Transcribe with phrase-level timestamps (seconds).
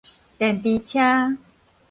[0.39, 1.37] 電池車